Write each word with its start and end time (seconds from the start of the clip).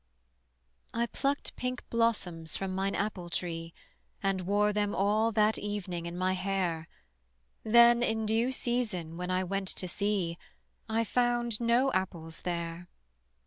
I 0.95 1.05
plucked 1.05 1.55
pink 1.55 1.87
blossoms 1.91 2.57
from 2.57 2.73
mine 2.73 2.95
apple 2.95 3.29
tree, 3.29 3.71
And 4.23 4.47
wore 4.47 4.73
them 4.73 4.95
all 4.95 5.31
that 5.33 5.59
evening 5.59 6.07
in 6.07 6.17
my 6.17 6.33
hair: 6.33 6.87
Then 7.63 8.01
in 8.01 8.25
due 8.25 8.51
season 8.51 9.15
when 9.15 9.29
I 9.29 9.43
went 9.43 9.67
to 9.75 9.87
see 9.87 10.39
I 10.89 11.03
found 11.03 11.61
no 11.61 11.91
apples 11.93 12.41
there. 12.41 12.89